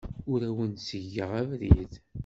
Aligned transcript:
Ur 0.31 0.41
awen-ttgeɣ 0.49 1.31
abrid. 1.41 1.93